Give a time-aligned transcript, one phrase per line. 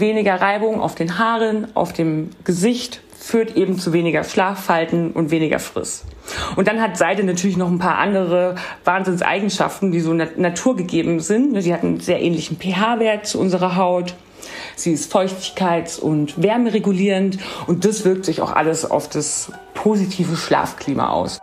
[0.00, 5.60] Weniger Reibung auf den Haaren, auf dem Gesicht führt eben zu weniger Schlaffalten und weniger
[5.60, 6.04] Friss.
[6.56, 11.62] Und dann hat Seide natürlich noch ein paar andere Wahnsinnseigenschaften, die so naturgegeben sind.
[11.62, 14.16] Sie hat einen sehr ähnlichen pH-Wert zu unserer Haut.
[14.74, 17.38] Sie ist feuchtigkeits- und wärmeregulierend
[17.68, 21.38] und das wirkt sich auch alles auf das positive Schlafklima aus.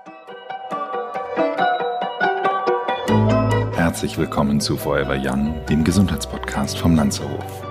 [3.75, 7.70] Herzlich willkommen zu Forever Young, dem Gesundheitspodcast vom Lanzerhof.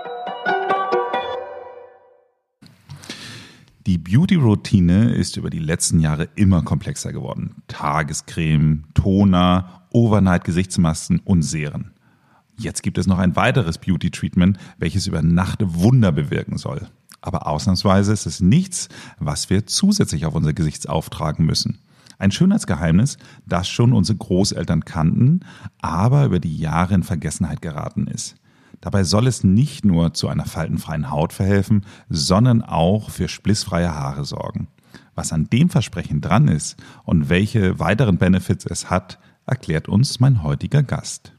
[3.91, 7.61] Die Beauty-Routine ist über die letzten Jahre immer komplexer geworden.
[7.67, 11.91] Tagescreme, Toner, Overnight-Gesichtsmasken und Serien.
[12.55, 16.87] Jetzt gibt es noch ein weiteres Beauty-Treatment, welches über Nacht Wunder bewirken soll.
[17.19, 18.87] Aber ausnahmsweise ist es nichts,
[19.19, 21.79] was wir zusätzlich auf unser Gesicht auftragen müssen.
[22.17, 25.41] Ein Schönheitsgeheimnis, das schon unsere Großeltern kannten,
[25.81, 28.37] aber über die Jahre in Vergessenheit geraten ist.
[28.81, 34.25] Dabei soll es nicht nur zu einer faltenfreien Haut verhelfen, sondern auch für splissfreie Haare
[34.25, 34.67] sorgen.
[35.15, 40.41] Was an dem Versprechen dran ist und welche weiteren Benefits es hat, erklärt uns mein
[40.43, 41.33] heutiger Gast.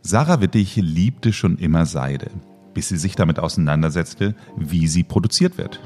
[0.00, 2.30] Sarah Wittig liebte schon immer Seide,
[2.72, 5.80] bis sie sich damit auseinandersetzte, wie sie produziert wird.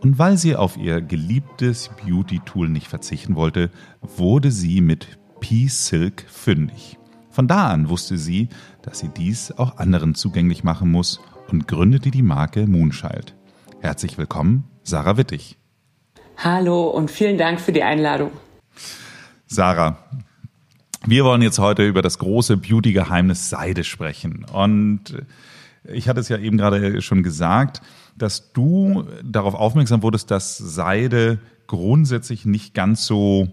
[0.00, 6.98] Und weil sie auf ihr geliebtes Beauty-Tool nicht verzichten wollte, wurde sie mit P-Silk fündig.
[7.32, 8.50] Von da an wusste sie,
[8.82, 13.34] dass sie dies auch anderen zugänglich machen muss und gründete die Marke Moonchild.
[13.80, 15.56] Herzlich willkommen, Sarah Wittig.
[16.36, 18.32] Hallo und vielen Dank für die Einladung.
[19.46, 19.96] Sarah,
[21.06, 24.44] wir wollen jetzt heute über das große Beauty-Geheimnis Seide sprechen.
[24.52, 25.24] Und
[25.84, 27.80] ich hatte es ja eben gerade schon gesagt,
[28.14, 33.48] dass du darauf aufmerksam wurdest, dass Seide grundsätzlich nicht ganz so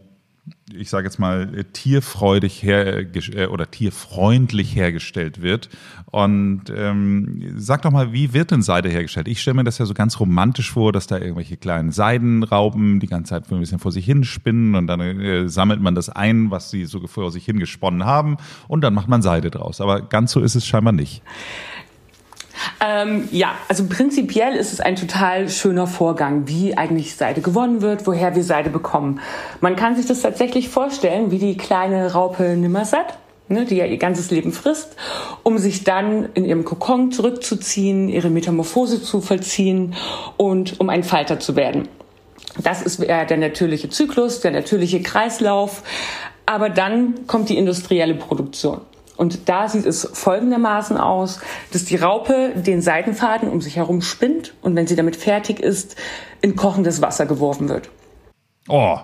[0.74, 5.70] ich sage jetzt mal, tierfreudig her äh, oder tierfreundlich hergestellt wird.
[6.06, 9.28] Und ähm, sag doch mal, wie wird denn Seide hergestellt?
[9.28, 13.08] Ich stelle mir das ja so ganz romantisch vor, dass da irgendwelche kleinen Seidenraupen die
[13.08, 16.52] ganze Zeit ein bisschen vor sich hin spinnen und dann äh, sammelt man das ein,
[16.52, 18.38] was sie so vor sich hin gesponnen haben
[18.68, 19.82] und dann macht man Seide draus.
[19.82, 21.22] Aber ganz so ist es scheinbar nicht.
[22.82, 28.08] Ähm, ja, also prinzipiell ist es ein total schöner Vorgang, wie eigentlich Seide gewonnen wird,
[28.08, 29.20] woher wir Seide bekommen.
[29.62, 33.18] Man kann sich das tatsächlich vorstellen, wie die kleine Raupe Nimmersatt,
[33.48, 34.96] ne, die ja ihr ganzes Leben frisst,
[35.44, 39.96] um sich dann in ihrem Kokon zurückzuziehen, ihre Metamorphose zu vollziehen
[40.38, 41.88] und um ein Falter zu werden.
[42.64, 45.84] Das ist der natürliche Zyklus, der natürliche Kreislauf.
[46.46, 48.82] Aber dann kommt die industrielle Produktion.
[49.20, 51.42] Und da sieht es folgendermaßen aus,
[51.74, 55.98] dass die Raupe den Seitenfaden um sich herum spinnt und wenn sie damit fertig ist,
[56.40, 57.90] in kochendes Wasser geworfen wird.
[58.70, 58.98] Oh.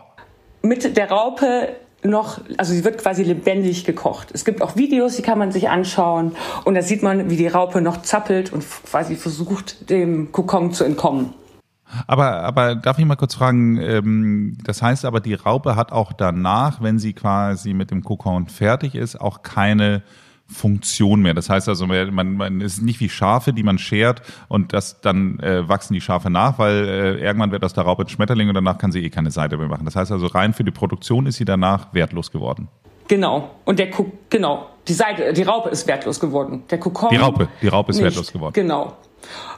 [0.61, 4.29] Mit der Raupe noch, also sie wird quasi lebendig gekocht.
[4.33, 7.49] Es gibt auch Videos, die kann man sich anschauen und da sieht man, wie die
[7.49, 11.33] Raupe noch zappelt und quasi versucht, dem Kokon zu entkommen.
[12.07, 16.13] Aber, aber darf ich mal kurz fragen, ähm, das heißt aber, die Raupe hat auch
[16.13, 20.03] danach, wenn sie quasi mit dem Kokon fertig ist, auch keine
[20.47, 21.33] Funktion mehr.
[21.33, 25.39] Das heißt also, man, man ist nicht wie Schafe, die man schert und das dann
[25.39, 28.55] äh, wachsen die Schafe nach, weil äh, irgendwann wird aus der Raupe ein Schmetterling und
[28.55, 29.85] danach kann sie eh keine Seite mehr machen.
[29.85, 32.67] Das heißt also, rein für die Produktion ist sie danach wertlos geworden.
[33.07, 33.51] Genau.
[33.65, 34.67] Und der Kuck, genau.
[34.87, 36.63] Die Seite, die Raupe ist wertlos geworden.
[36.69, 37.09] Der Kokon.
[37.09, 38.05] Die Raupe, die Raupe ist nicht.
[38.05, 38.53] wertlos geworden.
[38.53, 38.93] Genau.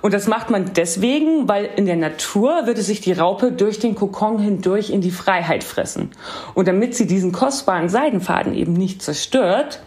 [0.02, 3.96] Und das macht man deswegen, weil in der Natur würde sich die Raupe durch den
[3.96, 6.12] Kokon hindurch in die Freiheit fressen.
[6.54, 9.82] Und damit sie diesen kostbaren Seidenfaden eben nicht zerstört,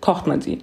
[0.00, 0.62] kocht man sie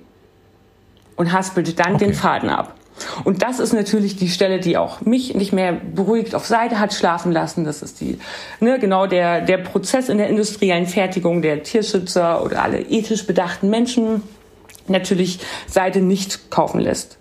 [1.16, 2.06] und haspelt dann okay.
[2.06, 2.76] den Faden ab.
[3.24, 6.94] Und das ist natürlich die Stelle, die auch mich nicht mehr beruhigt auf Seite hat
[6.94, 7.64] schlafen lassen.
[7.64, 8.20] Das ist die,
[8.60, 13.70] ne, genau der, der Prozess in der industriellen Fertigung der Tierschützer oder alle ethisch bedachten
[13.70, 14.22] Menschen
[14.88, 17.18] natürlich Seide nicht kaufen lässt.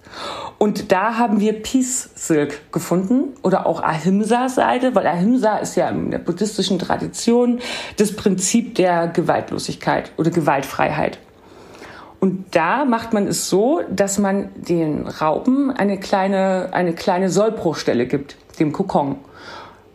[0.58, 6.10] Und da haben wir Peace Silk gefunden oder auch Ahimsa-Seide, weil Ahimsa ist ja in
[6.10, 7.60] der buddhistischen Tradition
[7.96, 11.20] das Prinzip der Gewaltlosigkeit oder Gewaltfreiheit.
[12.19, 18.06] Und da macht man es so, dass man den Raupen eine kleine, eine kleine Sollbruchstelle
[18.06, 19.16] gibt, dem Kokon.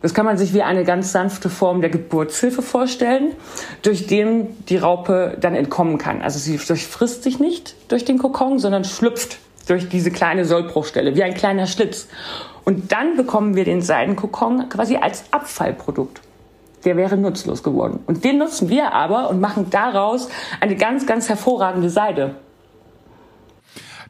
[0.00, 3.32] Das kann man sich wie eine ganz sanfte Form der Geburtshilfe vorstellen,
[3.82, 6.22] durch den die Raupe dann entkommen kann.
[6.22, 11.22] Also sie durchfrisst sich nicht durch den Kokon, sondern schlüpft durch diese kleine Sollbruchstelle, wie
[11.22, 12.08] ein kleiner Schlitz.
[12.64, 16.20] Und dann bekommen wir den Seidenkokon quasi als Abfallprodukt.
[16.84, 18.00] der wäre nutzlos geworden.
[18.06, 20.28] Und den nutzen wir aber und machen daraus
[20.60, 22.34] eine ganz, ganz hervorragende Seide.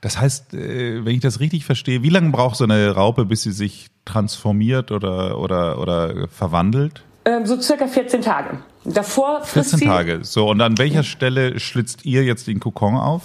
[0.01, 3.43] Das heißt, äh, wenn ich das richtig verstehe, wie lange braucht so eine Raupe, bis
[3.43, 7.05] sie sich transformiert oder, oder, oder verwandelt?
[7.25, 8.59] Ähm, so circa 14 Tage.
[8.85, 10.19] Davor frisst 14 Tage.
[10.25, 13.23] So, und an welcher Stelle schlitzt ihr jetzt den Kokon auf?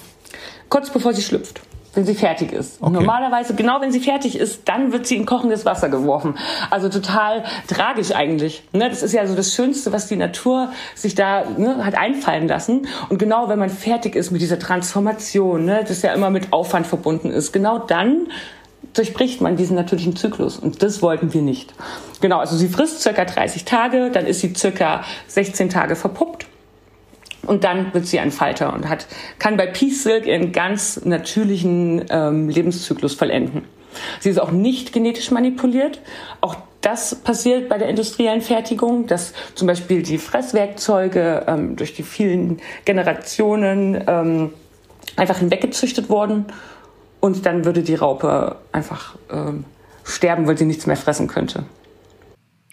[0.69, 1.61] Kurz bevor sie schlüpft
[1.93, 2.81] wenn sie fertig ist.
[2.81, 2.91] Okay.
[2.91, 6.35] Normalerweise, genau wenn sie fertig ist, dann wird sie in kochendes Wasser geworfen.
[6.69, 8.63] Also total tragisch eigentlich.
[8.73, 8.89] Ne?
[8.89, 12.87] Das ist ja so das Schönste, was die Natur sich da ne, hat einfallen lassen.
[13.09, 16.85] Und genau wenn man fertig ist mit dieser Transformation, ne, das ja immer mit Aufwand
[16.85, 18.27] verbunden ist, genau dann
[18.93, 20.57] durchbricht man diesen natürlichen Zyklus.
[20.57, 21.73] Und das wollten wir nicht.
[22.21, 26.48] Genau, also sie frisst circa 30 Tage, dann ist sie circa 16 Tage verpuppt
[27.49, 29.07] und dann wird sie ein Falter und hat,
[29.39, 33.65] kann bei Peace Silk ihren ganz natürlichen ähm, Lebenszyklus vollenden.
[34.19, 35.99] Sie ist auch nicht genetisch manipuliert.
[36.41, 42.03] Auch das passiert bei der industriellen Fertigung, dass zum Beispiel die Fresswerkzeuge ähm, durch die
[42.03, 44.53] vielen Generationen ähm,
[45.15, 46.45] einfach hinweggezüchtet wurden
[47.19, 49.65] und dann würde die Raupe einfach ähm,
[50.03, 51.63] sterben, weil sie nichts mehr fressen könnte.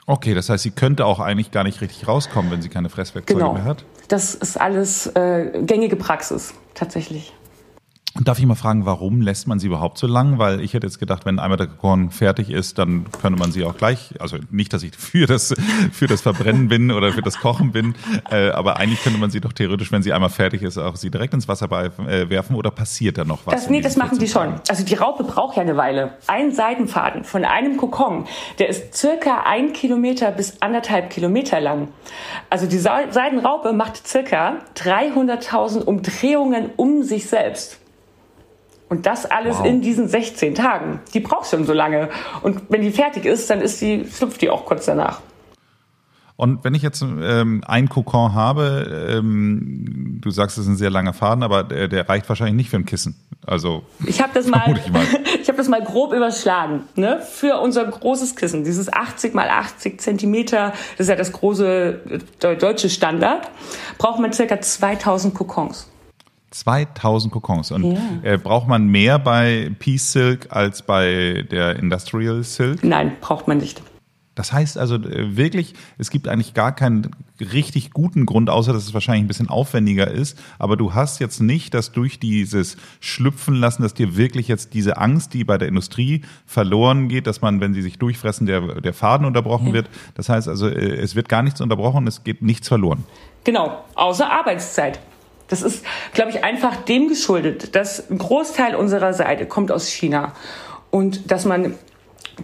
[0.06, 3.40] Okay, das heißt, sie könnte auch eigentlich gar nicht richtig rauskommen, wenn sie keine Fresswerkzeuge
[3.40, 3.52] genau.
[3.52, 3.84] mehr hat.
[4.06, 7.32] Das ist alles äh, gängige Praxis, tatsächlich.
[8.24, 10.38] Darf ich mal fragen, warum lässt man sie überhaupt so lang?
[10.38, 13.64] Weil ich hätte jetzt gedacht, wenn einmal der Korn fertig ist, dann könnte man sie
[13.64, 15.54] auch gleich, also nicht, dass ich für das,
[15.92, 17.94] für das Verbrennen bin oder für das Kochen bin,
[18.30, 21.10] äh, aber eigentlich könnte man sie doch theoretisch, wenn sie einmal fertig ist, auch sie
[21.10, 23.54] direkt ins Wasser bei, äh, werfen oder passiert da noch was?
[23.54, 24.54] Das, nee, das machen die schon.
[24.68, 26.14] Also die Raupe braucht ja eine Weile.
[26.26, 28.26] Ein Seidenfaden von einem Kokon,
[28.58, 31.88] der ist circa ein Kilometer bis anderthalb Kilometer lang.
[32.48, 37.78] Also die Seidenraupe macht circa 300.000 Umdrehungen um sich selbst.
[38.88, 39.66] Und das alles wow.
[39.66, 41.00] in diesen 16 Tagen.
[41.12, 42.08] Die braucht schon so lange.
[42.42, 45.20] Und wenn die fertig ist, dann ist die, schlüpft die auch kurz danach.
[46.36, 50.90] Und wenn ich jetzt ähm, ein Kokon habe, ähm, du sagst, es ist ein sehr
[50.90, 53.16] langer Faden, aber der, der reicht wahrscheinlich nicht für ein Kissen.
[53.46, 55.02] Also ich habe das mal, ich, mal.
[55.40, 56.82] ich habe das mal grob überschlagen.
[56.94, 57.20] Ne?
[57.22, 62.56] Für unser großes Kissen, dieses 80 mal 80 Zentimeter, das ist ja das große äh,
[62.56, 63.48] deutsche Standard,
[63.96, 65.88] braucht man circa 2000 Kokons.
[66.50, 67.70] 2000 Kokons.
[67.70, 68.00] Und ja.
[68.22, 72.84] äh, braucht man mehr bei Peace Silk als bei der Industrial Silk?
[72.84, 73.82] Nein, braucht man nicht.
[74.36, 77.10] Das heißt also äh, wirklich, es gibt eigentlich gar keinen
[77.40, 80.38] richtig guten Grund, außer dass es wahrscheinlich ein bisschen aufwendiger ist.
[80.58, 84.98] Aber du hast jetzt nicht, dass durch dieses Schlüpfen lassen, dass dir wirklich jetzt diese
[84.98, 88.92] Angst, die bei der Industrie verloren geht, dass man, wenn sie sich durchfressen, der, der
[88.92, 89.72] Faden unterbrochen ja.
[89.72, 89.88] wird.
[90.14, 93.04] Das heißt also, äh, es wird gar nichts unterbrochen, es geht nichts verloren.
[93.44, 95.00] Genau, außer Arbeitszeit.
[95.48, 100.32] Das ist, glaube ich, einfach dem geschuldet, dass ein Großteil unserer Seite kommt aus China
[100.90, 101.74] und dass man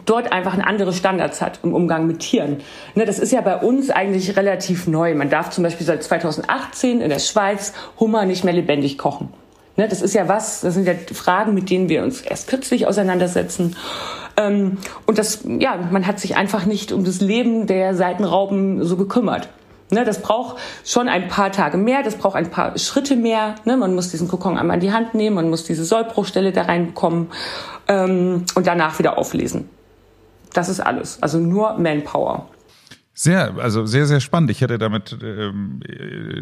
[0.06, 2.58] dort einfach ein andere Standards hat im Umgang mit Tieren.
[2.94, 5.14] Ne, das ist ja bei uns eigentlich relativ neu.
[5.14, 9.28] Man darf zum Beispiel seit 2018 in der Schweiz Hummer nicht mehr lebendig kochen.
[9.76, 12.86] Ne, das ist ja was, das sind ja Fragen, mit denen wir uns erst kürzlich
[12.86, 13.76] auseinandersetzen.
[14.36, 18.96] Ähm, und das, ja, man hat sich einfach nicht um das Leben der Seitenrauben so
[18.96, 19.48] gekümmert.
[19.92, 20.56] Ne, das braucht
[20.86, 23.56] schon ein paar Tage mehr, das braucht ein paar Schritte mehr.
[23.66, 26.62] Ne, man muss diesen Kokon einmal in die Hand nehmen, man muss diese Sollbruchstelle da
[26.62, 27.30] reinbekommen
[27.88, 29.68] ähm, und danach wieder auflesen.
[30.54, 31.22] Das ist alles.
[31.22, 32.46] Also nur Manpower.
[33.14, 34.50] Sehr, also sehr, sehr spannend.
[34.50, 35.80] Ich hätte damit ähm,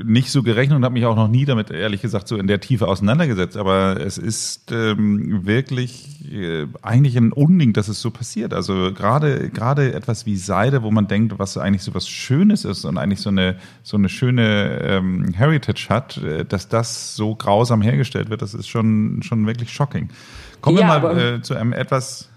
[0.05, 2.61] nicht so gerechnet und habe mich auch noch nie damit, ehrlich gesagt, so in der
[2.61, 3.57] Tiefe auseinandergesetzt.
[3.57, 8.55] Aber es ist ähm, wirklich äh, eigentlich ein Unding, dass es so passiert.
[8.55, 12.85] Also gerade gerade etwas wie Seide, wo man denkt, was eigentlich so was Schönes ist
[12.85, 17.83] und eigentlich so eine so eine schöne ähm, Heritage hat, äh, dass das so grausam
[17.83, 20.09] hergestellt wird, das ist schon schon wirklich shocking.
[20.61, 22.30] Kommen ja, wir mal äh, zu einem etwas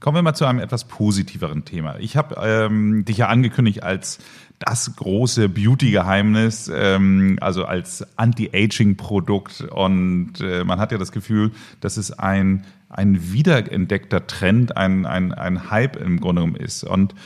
[0.00, 1.98] Kommen wir mal zu einem etwas positiveren Thema.
[1.98, 4.18] Ich habe ähm, dich ja angekündigt als
[4.60, 9.62] das große Beauty-Geheimnis, ähm, also als Anti-Aging-Produkt.
[9.62, 11.50] Und äh, man hat ja das Gefühl,
[11.80, 16.84] dass es ein, ein wiederentdeckter Trend, ein, ein, ein Hype im Grunde genommen ist.
[16.84, 17.16] Und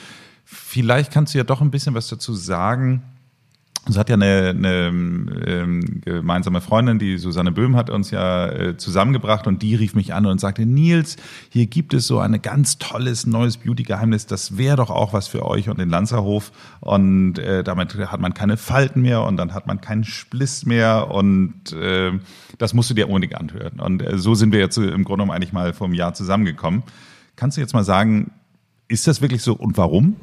[0.45, 3.03] vielleicht kannst du ja doch ein bisschen was dazu sagen,
[3.89, 4.87] es hat ja eine, eine
[5.47, 10.15] ähm, gemeinsame Freundin, die Susanne Böhm hat uns ja äh, zusammengebracht und die rief mich
[10.15, 11.17] an und sagte, Nils,
[11.49, 15.45] hier gibt es so ein ganz tolles neues Beauty-Geheimnis, das wäre doch auch was für
[15.45, 19.67] euch und den Lanzerhof und äh, damit hat man keine Falten mehr und dann hat
[19.67, 22.13] man keinen Spliss mehr und äh,
[22.59, 23.81] das musst du dir unbedingt anhören.
[23.81, 26.85] Und äh, so sind wir jetzt im Grunde genommen eigentlich mal vom Jahr zusammengekommen.
[27.35, 28.31] Kannst du jetzt mal sagen,
[28.87, 30.17] ist das wirklich so und warum?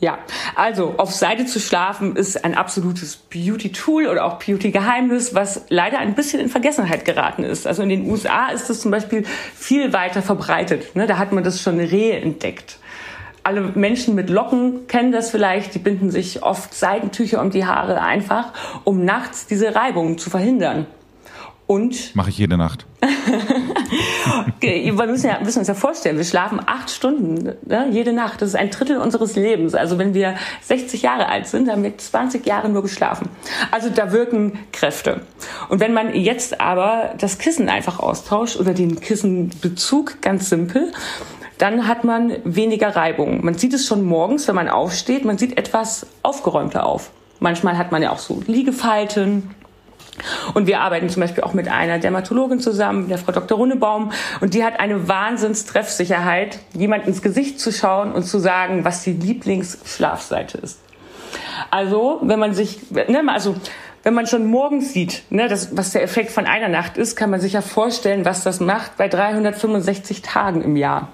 [0.00, 0.18] Ja,
[0.56, 6.14] also auf Seite zu schlafen ist ein absolutes Beauty-Tool oder auch Beauty-Geheimnis, was leider ein
[6.14, 7.66] bisschen in Vergessenheit geraten ist.
[7.66, 9.24] Also in den USA ist das zum Beispiel
[9.54, 10.96] viel weiter verbreitet.
[10.96, 11.06] Ne?
[11.06, 12.78] Da hat man das schon reentdeckt.
[13.44, 15.74] alle Menschen mit Locken kennen das vielleicht.
[15.74, 20.86] Die binden sich oft Seidentücher um die Haare einfach, um nachts diese Reibung zu verhindern.
[21.66, 22.86] Und mache ich jede Nacht.
[24.60, 28.42] wir müssen, ja, müssen uns ja vorstellen, wir schlafen acht Stunden ne, jede Nacht.
[28.42, 29.74] Das ist ein Drittel unseres Lebens.
[29.74, 33.28] Also wenn wir 60 Jahre alt sind, haben wir 20 Jahre nur geschlafen.
[33.70, 35.22] Also da wirken Kräfte.
[35.68, 40.92] Und wenn man jetzt aber das Kissen einfach austauscht oder den Kissenbezug, ganz simpel,
[41.58, 43.44] dann hat man weniger Reibung.
[43.44, 47.10] Man sieht es schon morgens, wenn man aufsteht, man sieht etwas aufgeräumter auf.
[47.40, 49.50] Manchmal hat man ja auch so Liegefalten
[50.54, 53.58] und wir arbeiten zum Beispiel auch mit einer Dermatologin zusammen, der Frau Dr.
[53.58, 54.12] Runnebaum.
[54.40, 59.12] Und die hat eine Wahnsinnstreffsicherheit, jemand ins Gesicht zu schauen und zu sagen, was die
[59.12, 60.80] Lieblingsschlafseite ist.
[61.70, 63.56] Also, wenn man sich, ne, also,
[64.02, 67.30] wenn man schon morgens sieht, ne, das, was der Effekt von einer Nacht ist, kann
[67.30, 71.08] man sich ja vorstellen, was das macht bei 365 Tagen im Jahr.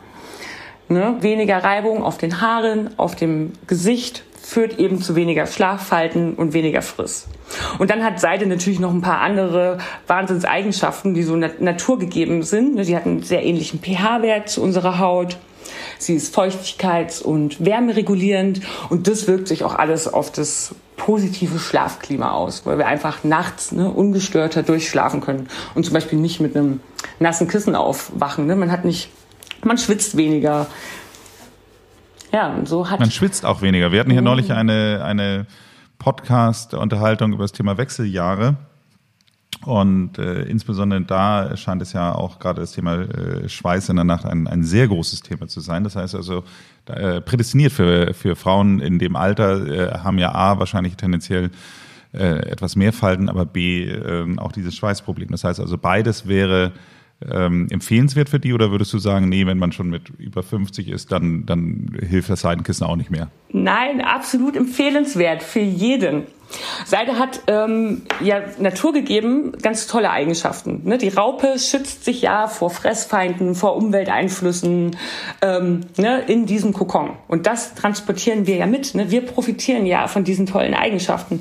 [0.88, 1.16] Ne?
[1.20, 6.82] Weniger Reibung auf den Haaren, auf dem Gesicht, führt eben zu weniger Schlaffalten und weniger
[6.82, 7.28] Friss.
[7.78, 12.82] Und dann hat Seide natürlich noch ein paar andere Wahnsinnseigenschaften, die so naturgegeben sind.
[12.84, 15.38] Sie hat einen sehr ähnlichen pH-Wert zu unserer Haut.
[15.98, 22.32] Sie ist feuchtigkeits- und wärmeregulierend und das wirkt sich auch alles auf das positive Schlafklima
[22.32, 26.80] aus, weil wir einfach nachts ne, ungestörter durchschlafen können und zum Beispiel nicht mit einem
[27.18, 28.46] nassen Kissen aufwachen.
[28.46, 28.56] Ne?
[28.56, 29.10] Man hat nicht,
[29.62, 30.66] man schwitzt weniger,
[32.32, 33.00] ja, und so hat.
[33.00, 33.92] Man schwitzt auch weniger.
[33.92, 34.26] Wir hatten hier mhm.
[34.26, 35.46] neulich eine, eine
[36.00, 38.56] Podcast-Unterhaltung über das Thema Wechseljahre.
[39.64, 44.06] Und äh, insbesondere da scheint es ja auch gerade das Thema äh, Schweiß in der
[44.06, 45.84] Nacht ein, ein sehr großes Thema zu sein.
[45.84, 46.44] Das heißt also,
[46.86, 51.50] äh, prädestiniert für, für Frauen in dem Alter äh, haben ja A wahrscheinlich tendenziell
[52.14, 55.28] äh, etwas mehr Falten, aber B äh, auch dieses Schweißproblem.
[55.30, 56.72] Das heißt also, beides wäre
[57.28, 60.88] ähm, empfehlenswert für die oder würdest du sagen, nee, wenn man schon mit über 50
[60.88, 63.30] ist, dann, dann hilft das Seidenkissen auch nicht mehr?
[63.50, 66.24] Nein, absolut empfehlenswert für jeden.
[66.84, 70.82] Seide hat ähm, ja naturgegeben ganz tolle Eigenschaften.
[70.84, 70.98] Ne?
[70.98, 74.96] Die Raupe schützt sich ja vor Fressfeinden, vor Umwelteinflüssen
[75.42, 77.10] ähm, ne, in diesem Kokon.
[77.28, 78.94] Und das transportieren wir ja mit.
[78.94, 79.10] Ne?
[79.10, 81.40] Wir profitieren ja von diesen tollen Eigenschaften.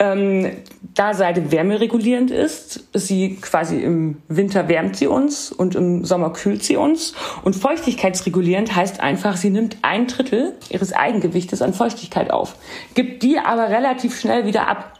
[0.00, 0.52] Ähm,
[0.94, 6.32] da Seide wärmeregulierend ist, ist sie quasi im Winter wärmt sie uns und im Sommer
[6.32, 7.14] kühlt sie uns.
[7.42, 12.54] Und feuchtigkeitsregulierend heißt einfach, sie nimmt ein Drittel ihres Eigengewichtes an Feuchtigkeit auf,
[12.94, 14.94] gibt die aber relativ schnell wieder ab.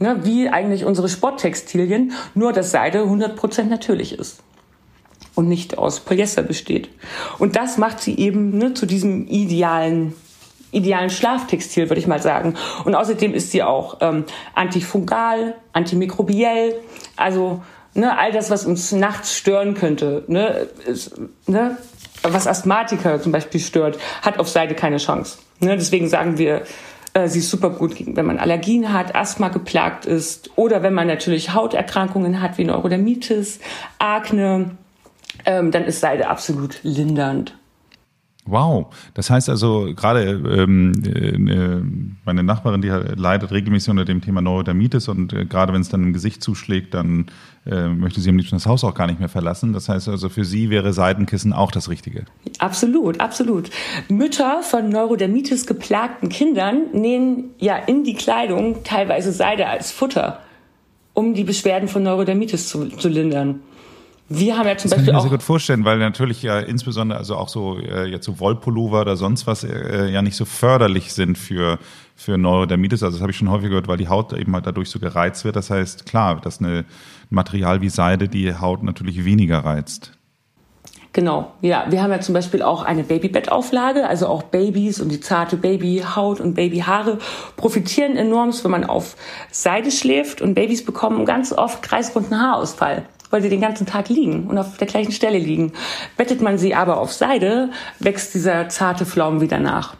[0.00, 4.44] Ne, wie eigentlich unsere Sporttextilien, nur dass Seide 100% natürlich ist
[5.34, 6.88] und nicht aus Polyester besteht.
[7.40, 10.14] Und das macht sie eben ne, zu diesem idealen
[10.70, 12.54] idealen Schlaftextil, würde ich mal sagen.
[12.84, 16.74] Und außerdem ist sie auch ähm, antifungal, antimikrobiell,
[17.16, 17.62] also
[17.94, 21.76] ne, all das, was uns nachts stören könnte, ne, ist, ne,
[22.22, 25.38] was Asthmatiker zum Beispiel stört, hat auf Seide keine Chance.
[25.60, 26.62] Ne, deswegen sagen wir,
[27.14, 31.06] äh, sie ist super gut, wenn man Allergien hat, Asthma geplagt ist oder wenn man
[31.06, 33.60] natürlich Hauterkrankungen hat wie Neurodermitis,
[33.98, 34.76] Akne,
[35.44, 37.57] ähm, dann ist Seide absolut lindernd.
[38.50, 44.40] Wow, das heißt also gerade ähm, äh, meine Nachbarin, die leidet regelmäßig unter dem Thema
[44.40, 47.26] Neurodermitis und äh, gerade wenn es dann im Gesicht zuschlägt, dann
[47.66, 49.74] äh, möchte sie am liebsten das Haus auch gar nicht mehr verlassen.
[49.74, 52.24] Das heißt also für sie wäre Seidenkissen auch das Richtige.
[52.58, 53.68] Absolut, absolut.
[54.08, 60.40] Mütter von Neurodermitis geplagten Kindern nähen ja in die Kleidung teilweise Seide als Futter,
[61.12, 63.60] um die Beschwerden von Neurodermitis zu, zu lindern.
[64.30, 66.58] Wir haben ja zum das Beispiel kann ich mir sehr gut vorstellen, weil natürlich ja
[66.58, 70.44] insbesondere also auch so äh, jetzt so Wollpullover oder sonst was äh, ja nicht so
[70.44, 71.78] förderlich sind für
[72.14, 73.02] für Neurodermitis.
[73.02, 75.44] Also das habe ich schon häufig gehört, weil die Haut eben halt dadurch so gereizt
[75.44, 75.56] wird.
[75.56, 76.84] Das heißt klar, dass eine
[77.30, 80.12] Material wie Seide die Haut natürlich weniger reizt.
[81.14, 81.86] Genau, ja.
[81.88, 86.40] Wir haben ja zum Beispiel auch eine Babybettauflage, also auch Babys und die zarte Babyhaut
[86.40, 87.18] und Babyhaare
[87.56, 89.16] profitieren enorm, wenn man auf
[89.50, 94.46] Seide schläft und Babys bekommen ganz oft kreisrunden Haarausfall weil sie den ganzen Tag liegen
[94.46, 95.72] und auf der gleichen Stelle liegen.
[96.16, 99.96] Bettet man sie aber auf Seide, wächst dieser zarte Flaum wieder nach.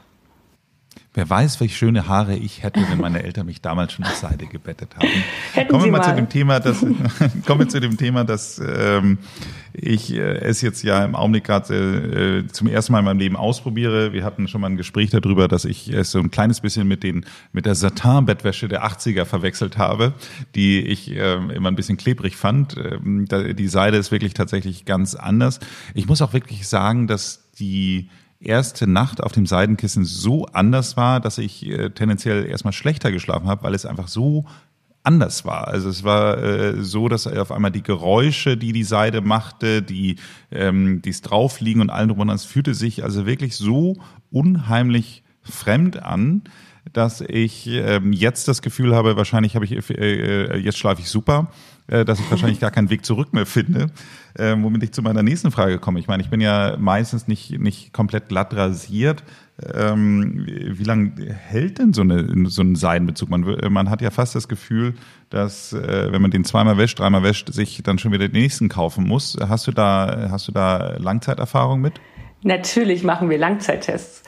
[1.19, 4.47] Wer weiß, welche schöne Haare ich hätte, wenn meine Eltern mich damals schon auf Seide
[4.47, 5.09] gebettet haben.
[5.53, 6.79] Hätten kommen wir mal, mal, zu dem Thema, dass
[7.45, 9.19] kommen wir zu dem Thema, dass ähm,
[9.73, 13.35] ich äh, es jetzt ja im Augenblick gerade äh, zum ersten Mal in meinem Leben
[13.35, 14.13] ausprobiere.
[14.13, 17.03] Wir hatten schon mal ein Gespräch darüber, dass ich es so ein kleines bisschen mit
[17.03, 20.13] den mit der Satin-Bettwäsche der 80er verwechselt habe,
[20.55, 22.77] die ich äh, immer ein bisschen klebrig fand.
[22.77, 25.59] Ähm, die Seide ist wirklich tatsächlich ganz anders.
[25.95, 28.09] Ich muss auch wirklich sagen, dass die
[28.41, 33.49] erste Nacht auf dem Seidenkissen so anders war, dass ich äh, tendenziell erstmal schlechter geschlafen
[33.49, 34.45] habe, weil es einfach so
[35.03, 35.69] anders war.
[35.69, 40.17] Also es war äh, so, dass auf einmal die Geräusche, die die Seide machte, die
[40.51, 43.97] ähm, die's draufliegen und allen drum und es fühlte sich also wirklich so
[44.31, 46.43] unheimlich fremd an,
[46.93, 51.51] dass ich ähm, jetzt das Gefühl habe, wahrscheinlich habe ich äh, jetzt schlafe ich super,
[51.51, 53.87] äh, dass ich wahrscheinlich gar keinen Weg zurück mehr finde,
[54.35, 55.99] äh, womit ich zu meiner nächsten Frage komme.
[55.99, 59.25] Ich meine, ich bin ja meistens nicht nicht komplett glatt rasiert.
[59.75, 63.29] Ähm, wie lange hält denn so, eine, so ein Seidenbezug?
[63.29, 63.41] Man,
[63.71, 64.95] man hat ja fast das Gefühl,
[65.31, 68.69] dass äh, wenn man den zweimal wäscht, dreimal wäscht, sich dann schon wieder den nächsten
[68.69, 69.37] kaufen muss.
[69.41, 72.01] Hast du da, hast du da Langzeiterfahrung mit?
[72.45, 74.23] Natürlich machen wir Langzeittests.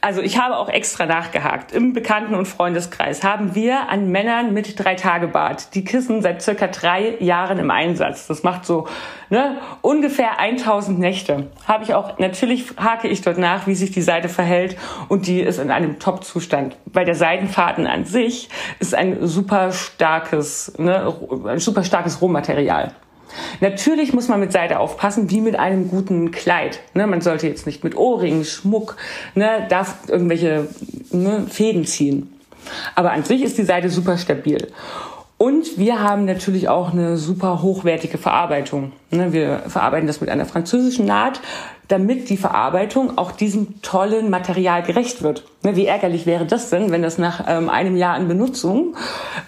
[0.00, 1.70] Also ich habe auch extra nachgehakt.
[1.70, 6.42] Im Bekannten- und Freundeskreis haben wir an Männern mit drei Tage Bart die Kissen seit
[6.42, 8.26] circa drei Jahren im Einsatz.
[8.26, 8.88] Das macht so
[9.30, 11.50] ne, ungefähr 1000 Nächte.
[11.68, 14.76] Habe ich auch natürlich hake ich dort nach, wie sich die Seide verhält
[15.08, 18.48] und die ist in einem Top-Zustand, weil der Seidenfaden an sich
[18.80, 21.14] ist ein super starkes, ne,
[21.46, 22.92] ein super starkes Rohmaterial.
[23.60, 26.80] Natürlich muss man mit Seide aufpassen, wie mit einem guten Kleid.
[26.94, 28.96] Ne, man sollte jetzt nicht mit Ohrringen, Schmuck,
[29.34, 30.68] ne, darf irgendwelche
[31.10, 32.32] ne, Fäden ziehen.
[32.94, 34.68] Aber an sich ist die Seide super stabil.
[35.38, 38.92] Und wir haben natürlich auch eine super hochwertige Verarbeitung.
[39.10, 41.40] Ne, wir verarbeiten das mit einer französischen Naht,
[41.92, 45.44] damit die Verarbeitung auch diesem tollen Material gerecht wird.
[45.62, 48.96] Ne, wie ärgerlich wäre das denn, wenn das nach ähm, einem Jahr in Benutzung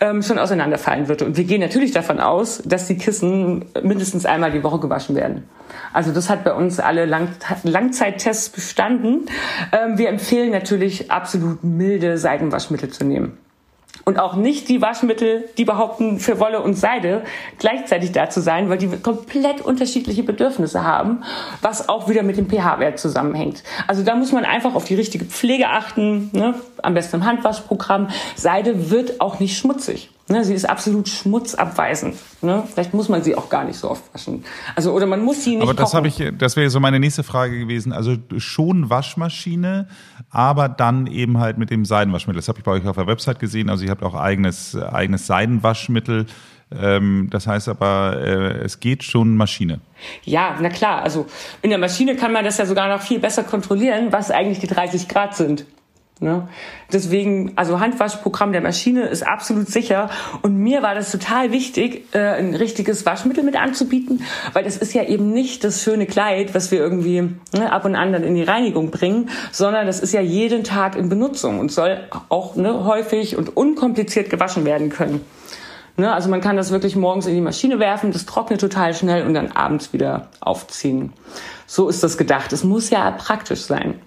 [0.02, 1.24] ähm, schon auseinanderfallen würde.
[1.24, 5.48] Und wir gehen natürlich davon aus, dass die Kissen mindestens einmal die Woche gewaschen werden.
[5.94, 7.30] Also das hat bei uns alle Lang
[7.62, 9.26] Langzeittests bestanden.
[9.72, 13.38] Ähm, wir empfehlen natürlich absolut milde Seidenwaschmittel zu nehmen
[14.04, 17.22] und auch nicht die Waschmittel, die behaupten, für Wolle und Seide
[17.58, 21.22] gleichzeitig da zu sein, weil die komplett unterschiedliche Bedürfnisse haben,
[21.62, 23.62] was auch wieder mit dem pH-Wert zusammenhängt.
[23.86, 26.54] Also da muss man einfach auf die richtige Pflege achten, ne?
[26.82, 28.08] am besten im Handwaschprogramm.
[28.36, 30.10] Seide wird auch nicht schmutzig.
[30.26, 32.16] Ne, sie ist absolut schmutzabweisend.
[32.40, 32.62] Ne?
[32.72, 34.42] Vielleicht muss man sie auch gar nicht so oft waschen.
[34.74, 35.62] Also oder man muss sie nicht.
[35.62, 37.92] Aber das habe ich, das wäre so meine nächste Frage gewesen.
[37.92, 39.86] Also schon Waschmaschine,
[40.30, 42.38] aber dann eben halt mit dem Seidenwaschmittel.
[42.38, 43.68] Das habe ich bei euch auf der Website gesehen.
[43.68, 46.24] Also ihr habt auch eigenes eigenes Seidenwaschmittel.
[46.72, 49.80] Ähm, das heißt aber, äh, es geht schon Maschine.
[50.24, 51.02] Ja, na klar.
[51.02, 51.26] Also
[51.60, 54.68] in der Maschine kann man das ja sogar noch viel besser kontrollieren, was eigentlich die
[54.68, 55.66] 30 Grad sind.
[56.20, 56.48] Ne?
[56.92, 60.10] Deswegen, also Handwaschprogramm der Maschine ist absolut sicher.
[60.42, 64.22] Und mir war das total wichtig, äh, ein richtiges Waschmittel mit anzubieten,
[64.52, 67.22] weil das ist ja eben nicht das schöne Kleid, was wir irgendwie
[67.52, 70.94] ne, ab und an dann in die Reinigung bringen, sondern das ist ja jeden Tag
[70.94, 71.98] in Benutzung und soll
[72.28, 75.20] auch ne, häufig und unkompliziert gewaschen werden können.
[75.96, 79.26] Ne, also man kann das wirklich morgens in die Maschine werfen, das trocknet total schnell
[79.26, 81.12] und dann abends wieder aufziehen.
[81.66, 82.52] So ist das gedacht.
[82.52, 84.00] Es muss ja praktisch sein.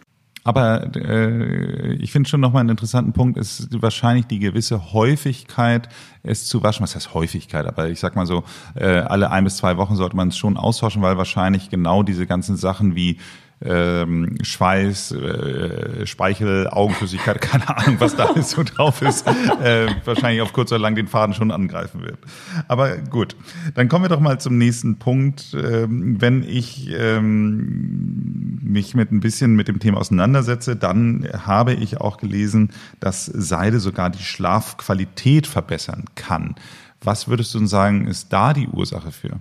[0.47, 5.89] Aber äh, ich finde schon nochmal einen interessanten Punkt, ist wahrscheinlich die gewisse Häufigkeit,
[6.23, 6.83] es zu waschen.
[6.83, 7.65] Was heißt Häufigkeit?
[7.65, 10.55] Aber ich sag mal so, äh, alle ein bis zwei Wochen sollte man es schon
[10.55, 13.17] austauschen, weil wahrscheinlich genau diese ganzen Sachen wie
[13.61, 19.27] ähm, Schweiß, äh, Speichel, Augenflüssigkeit, keine Ahnung, was da alles so drauf ist,
[19.61, 22.19] äh, wahrscheinlich auf kurz oder lang den Faden schon angreifen wird.
[22.67, 23.35] Aber gut,
[23.73, 25.55] dann kommen wir doch mal zum nächsten Punkt.
[25.55, 28.26] Ähm, wenn ich ähm,
[28.67, 33.79] mich mit ein bisschen mit dem Thema auseinandersetze, dann habe ich auch gelesen, dass Seide
[33.79, 36.55] sogar die Schlafqualität verbessern kann.
[37.01, 39.39] Was würdest du sagen, ist da die Ursache für?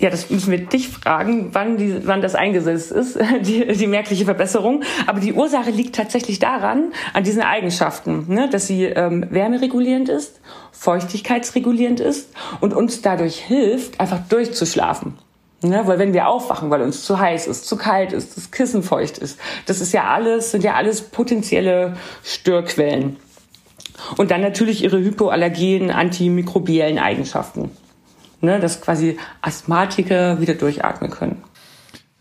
[0.00, 4.24] Ja, das müssen wir dich fragen, wann, die, wann das eingesetzt ist, die, die merkliche
[4.24, 4.82] Verbesserung.
[5.06, 8.48] Aber die Ursache liegt tatsächlich daran, an diesen Eigenschaften, ne?
[8.48, 12.30] dass sie ähm, wärmeregulierend ist, feuchtigkeitsregulierend ist
[12.60, 15.14] und uns dadurch hilft, einfach durchzuschlafen.
[15.62, 15.82] Ne?
[15.86, 19.18] Weil wenn wir aufwachen, weil uns zu heiß ist, zu kalt ist, das Kissen feucht
[19.18, 23.16] ist, das ist ja alles, sind ja alles potenzielle Störquellen.
[24.16, 27.70] Und dann natürlich ihre hypoallergenen, antimikrobiellen Eigenschaften
[28.40, 31.42] ne, dass quasi Asthmatiker wieder durchatmen können.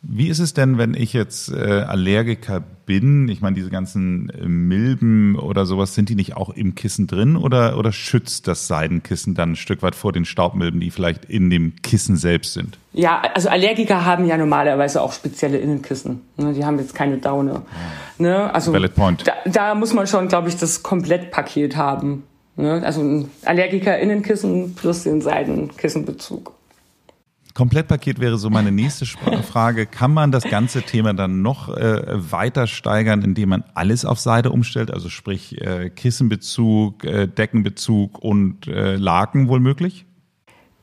[0.03, 3.27] Wie ist es denn, wenn ich jetzt äh, Allergiker bin?
[3.29, 7.35] Ich meine, diese ganzen äh, Milben oder sowas, sind die nicht auch im Kissen drin
[7.35, 11.49] oder, oder schützt das Seidenkissen dann ein Stück weit vor den Staubmilben, die vielleicht in
[11.49, 12.77] dem Kissen selbst sind?
[12.93, 16.21] Ja, also Allergiker haben ja normalerweise auch spezielle Innenkissen.
[16.37, 16.53] Ne?
[16.53, 17.63] Die haben jetzt keine Daune.
[18.19, 18.53] Ne?
[18.53, 19.27] Also Valid point.
[19.27, 22.23] Da, da muss man schon, glaube ich, das Komplettpaket haben.
[22.55, 22.81] Ne?
[22.83, 26.56] Also ein Allergiker-Innenkissen plus den Seidenkissenbezug.
[27.57, 29.07] Komplettpaket wäre so meine nächste
[29.51, 29.87] Frage.
[29.87, 34.51] Kann man das ganze Thema dann noch äh, weiter steigern, indem man alles auf Seide
[34.51, 34.91] umstellt?
[34.93, 40.05] Also sprich äh, Kissenbezug, äh, Deckenbezug und äh, Laken wohl möglich?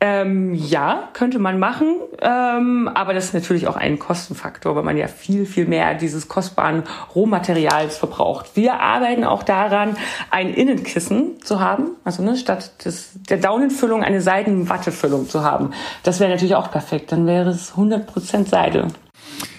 [0.07, 4.99] Ähm, ja, könnte man machen, ähm, aber das ist natürlich auch ein Kostenfaktor, weil man
[4.99, 6.83] ja viel, viel mehr dieses kostbaren
[7.15, 8.51] Rohmaterials verbraucht.
[8.53, 9.97] Wir arbeiten auch daran,
[10.31, 15.71] ein Innenkissen zu haben, also ne, statt des, der Daunenfüllung eine Seidenwattefüllung zu haben.
[16.03, 18.89] Das wäre natürlich auch perfekt, dann wäre es 100% Seide.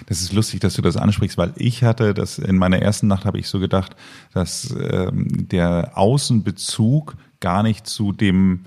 [0.06, 3.24] Das ist lustig, dass du das ansprichst, weil ich hatte das in meiner ersten Nacht
[3.24, 3.96] habe ich so gedacht,
[4.32, 8.66] dass ähm, der Außenbezug gar nicht zu dem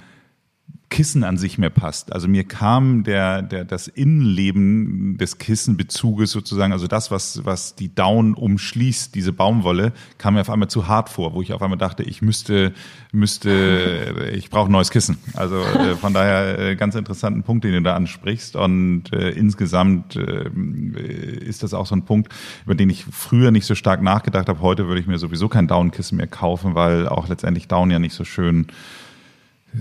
[0.89, 2.11] Kissen an sich mehr passt.
[2.11, 7.93] Also mir kam der, der, das Innenleben des Kissenbezuges sozusagen, also das, was, was die
[7.93, 11.77] Down umschließt, diese Baumwolle, kam mir auf einmal zu hart vor, wo ich auf einmal
[11.77, 12.73] dachte, ich müsste,
[13.11, 15.17] müsste, ich brauche ein neues Kissen.
[15.35, 18.55] Also äh, von daher äh, ganz interessanten Punkt, den du da ansprichst.
[18.55, 22.33] Und äh, insgesamt äh, ist das auch so ein Punkt,
[22.65, 24.61] über den ich früher nicht so stark nachgedacht habe.
[24.61, 28.13] Heute würde ich mir sowieso kein Down-Kissen mehr kaufen, weil auch letztendlich Down ja nicht
[28.13, 28.67] so schön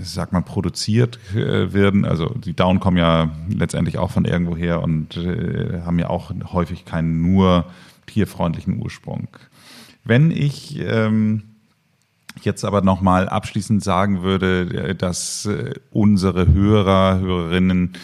[0.03, 2.05] sag mal, produziert äh, werden.
[2.05, 6.33] Also die Down kommen ja letztendlich auch von irgendwo her und äh, haben ja auch
[6.53, 7.67] häufig keinen nur
[8.07, 9.29] tierfreundlichen Ursprung.
[10.05, 11.43] Wenn ich ähm,
[12.43, 15.49] jetzt aber nochmal abschließend sagen würde, äh, dass
[15.91, 17.95] unsere Hörer, Hörerinnen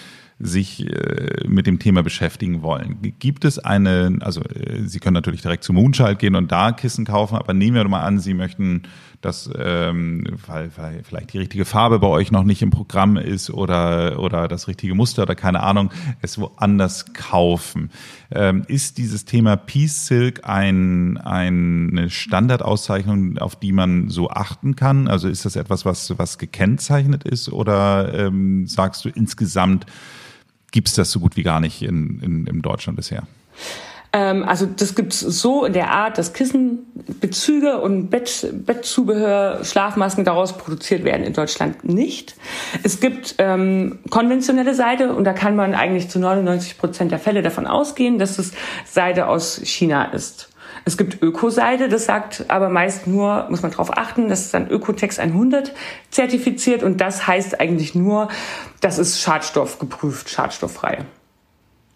[0.41, 2.99] sich äh, mit dem Thema beschäftigen wollen.
[3.19, 7.05] Gibt es eine, also äh, Sie können natürlich direkt zu Moonchild gehen und da Kissen
[7.05, 8.83] kaufen, aber nehmen wir mal an, Sie möchten
[9.25, 13.51] dass ähm, weil, weil vielleicht die richtige Farbe bei euch noch nicht im Programm ist
[13.51, 17.91] oder oder das richtige Muster oder keine Ahnung, es woanders kaufen.
[18.31, 25.09] Ähm, ist dieses Thema Peace Silk ein, eine Standardauszeichnung, auf die man so achten kann?
[25.09, 29.87] Also ist das etwas, was was gekennzeichnet ist oder ähm, sagst du insgesamt
[30.71, 33.27] gibt es das so gut wie gar nicht in, in, in Deutschland bisher?
[34.15, 40.25] Ähm, also das gibt es so in der Art, dass Kissenbezüge und Bett, Bettzubehör, Schlafmasken
[40.25, 42.37] daraus produziert werden in Deutschland nicht.
[42.85, 47.43] Es gibt ähm, konventionelle Seide und da kann man eigentlich zu 99 Prozent der Fälle
[47.43, 48.53] davon ausgehen, dass es
[48.85, 50.49] Seide aus China ist.
[50.85, 54.69] Es gibt Ökoseide, das sagt aber meist nur, muss man darauf achten, das ist dann
[54.69, 55.73] Ökotex 100
[56.11, 58.29] zertifiziert und das heißt eigentlich nur,
[58.81, 60.99] das ist schadstoffgeprüft, schadstofffrei.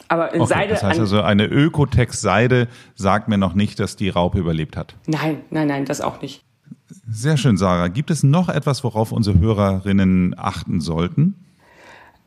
[0.09, 0.75] Aber in okay, Seide.
[0.75, 4.95] Das heißt also, eine Ökotex-Seide sagt mir noch nicht, dass die Raupe überlebt hat.
[5.07, 6.45] Nein, nein, nein, das auch nicht.
[7.11, 7.89] Sehr schön, Sarah.
[7.89, 11.35] Gibt es noch etwas, worauf unsere Hörerinnen achten sollten?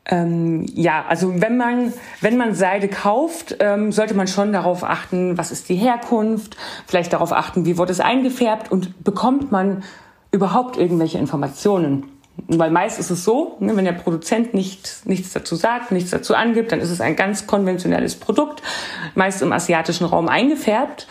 [0.04, 5.38] Ähm, ja, also wenn man, wenn man Seide kauft, ähm, sollte man schon darauf achten,
[5.38, 9.84] was ist die Herkunft, vielleicht darauf achten, wie wurde es eingefärbt und bekommt man
[10.32, 12.04] überhaupt irgendwelche Informationen.
[12.48, 16.34] Weil meist ist es so, ne, wenn der Produzent nicht, nichts dazu sagt, nichts dazu
[16.34, 18.62] angibt, dann ist es ein ganz konventionelles Produkt,
[19.14, 21.06] meist im asiatischen Raum eingefärbt,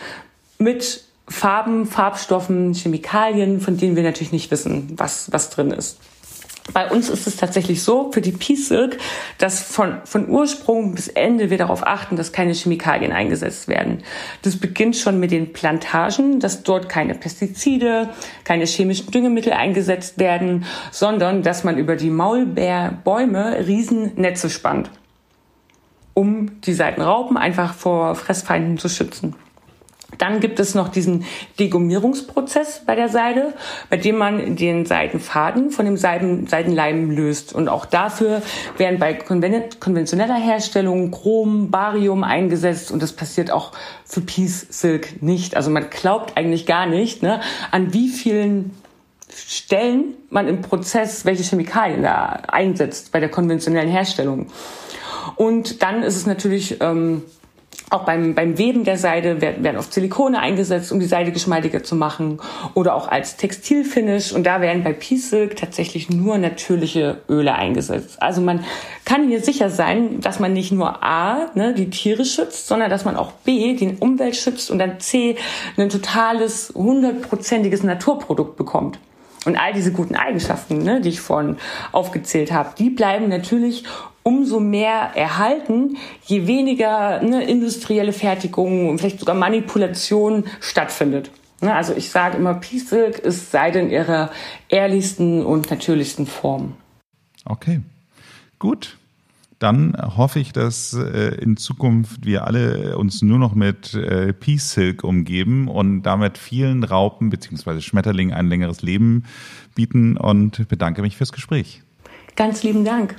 [0.57, 5.99] mit Farben, Farbstoffen, Chemikalien, von denen wir natürlich nicht wissen, was, was drin ist.
[6.73, 8.97] Bei uns ist es tatsächlich so, für die Peace Silk,
[9.39, 14.03] dass von, von Ursprung bis Ende wir darauf achten, dass keine Chemikalien eingesetzt werden.
[14.43, 18.09] Das beginnt schon mit den Plantagen, dass dort keine Pestizide,
[18.43, 24.91] keine chemischen Düngemittel eingesetzt werden, sondern dass man über die Maulbeerbäume Riesennetze spannt,
[26.13, 29.35] um die Seitenraupen einfach vor Fressfeinden zu schützen.
[30.17, 31.25] Dann gibt es noch diesen
[31.59, 33.53] Degummierungsprozess bei der Seide,
[33.89, 37.53] bei dem man den Seidenfaden von dem Seiden, Seidenleim löst.
[37.53, 38.41] Und auch dafür
[38.77, 43.71] werden bei konventioneller Herstellung Chrom, Barium eingesetzt und das passiert auch
[44.05, 45.55] für Peace Silk nicht.
[45.55, 48.71] Also man glaubt eigentlich gar nicht, ne, an wie vielen
[49.33, 54.47] Stellen man im Prozess welche Chemikalien da einsetzt bei der konventionellen Herstellung.
[55.35, 57.23] Und dann ist es natürlich ähm,
[57.91, 61.83] auch beim, beim Weben der Seide werden, werden oft Silikone eingesetzt, um die Seide geschmeidiger
[61.83, 62.39] zu machen
[62.73, 64.31] oder auch als Textilfinish.
[64.31, 68.21] Und da werden bei Peace Silk tatsächlich nur natürliche Öle eingesetzt.
[68.21, 68.63] Also man
[69.03, 73.03] kann hier sicher sein, dass man nicht nur A, ne, die Tiere schützt, sondern dass
[73.03, 75.35] man auch B, die Umwelt schützt und dann C,
[75.75, 78.99] ein totales, hundertprozentiges Naturprodukt bekommt.
[79.43, 81.57] Und all diese guten Eigenschaften, ne, die ich vorhin
[81.91, 83.83] aufgezählt habe, die bleiben natürlich
[84.23, 91.31] umso mehr erhalten, je weniger ne, industrielle Fertigung und vielleicht sogar Manipulation stattfindet.
[91.61, 94.31] Ne, also ich sage immer, Peace Silk ist Seide in ihrer
[94.69, 96.73] ehrlichsten und natürlichsten Form.
[97.45, 97.81] Okay,
[98.59, 98.97] gut.
[99.59, 104.71] Dann hoffe ich, dass äh, in Zukunft wir alle uns nur noch mit äh, Peace
[104.71, 107.79] Silk umgeben und damit vielen Raupen bzw.
[107.79, 109.25] Schmetterlingen ein längeres Leben
[109.75, 111.83] bieten und bedanke mich fürs Gespräch.
[112.35, 113.15] Ganz lieben Dank.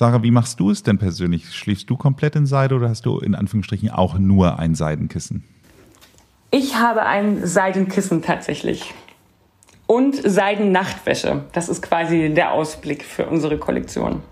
[0.00, 1.54] Sarah, wie machst du es denn persönlich?
[1.54, 5.44] Schläfst du komplett in Seide oder hast du in Anführungsstrichen auch nur ein Seidenkissen?
[6.50, 8.94] Ich habe ein Seidenkissen tatsächlich.
[9.86, 11.44] Und Seidennachtwäsche.
[11.52, 14.22] Das ist quasi der Ausblick für unsere Kollektion.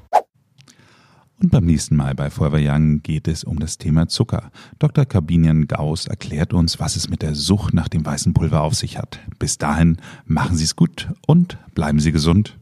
[1.39, 4.51] Und beim nächsten Mal bei Forever Young geht es um das Thema Zucker.
[4.79, 5.05] Dr.
[5.05, 8.97] Kabinian Gauss erklärt uns, was es mit der Sucht nach dem weißen Pulver auf sich
[8.97, 9.21] hat.
[9.39, 12.57] Bis dahin machen Sie es gut und bleiben Sie gesund.